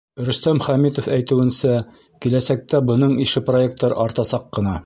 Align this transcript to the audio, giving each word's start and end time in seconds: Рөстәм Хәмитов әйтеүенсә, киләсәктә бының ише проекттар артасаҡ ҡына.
Рөстәм 0.27 0.61
Хәмитов 0.67 1.09
әйтеүенсә, 1.17 1.75
киләсәктә 2.25 2.83
бының 2.91 3.17
ише 3.27 3.47
проекттар 3.53 3.99
артасаҡ 4.07 4.53
ҡына. 4.59 4.79